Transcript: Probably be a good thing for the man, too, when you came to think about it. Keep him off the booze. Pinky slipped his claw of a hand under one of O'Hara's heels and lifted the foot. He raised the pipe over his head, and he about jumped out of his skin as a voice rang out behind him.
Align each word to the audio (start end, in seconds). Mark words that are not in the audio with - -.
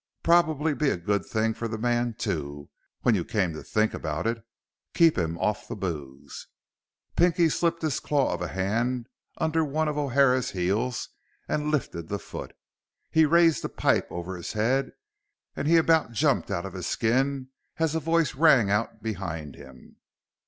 Probably 0.23 0.73
be 0.73 0.89
a 0.89 0.97
good 0.97 1.27
thing 1.27 1.53
for 1.53 1.67
the 1.67 1.77
man, 1.77 2.15
too, 2.15 2.71
when 3.01 3.13
you 3.13 3.23
came 3.23 3.53
to 3.53 3.61
think 3.61 3.93
about 3.93 4.25
it. 4.25 4.43
Keep 4.95 5.15
him 5.15 5.37
off 5.37 5.67
the 5.67 5.75
booze. 5.75 6.47
Pinky 7.15 7.49
slipped 7.49 7.83
his 7.83 7.99
claw 7.99 8.33
of 8.33 8.41
a 8.41 8.47
hand 8.47 9.07
under 9.37 9.63
one 9.63 9.87
of 9.87 9.99
O'Hara's 9.99 10.49
heels 10.49 11.09
and 11.47 11.69
lifted 11.69 12.07
the 12.07 12.17
foot. 12.17 12.55
He 13.11 13.27
raised 13.27 13.63
the 13.63 13.69
pipe 13.69 14.07
over 14.09 14.35
his 14.35 14.53
head, 14.53 14.93
and 15.55 15.67
he 15.67 15.77
about 15.77 16.13
jumped 16.13 16.49
out 16.49 16.65
of 16.65 16.73
his 16.73 16.87
skin 16.87 17.49
as 17.77 17.93
a 17.93 17.99
voice 17.99 18.33
rang 18.33 18.71
out 18.71 19.03
behind 19.03 19.53
him. 19.53 19.97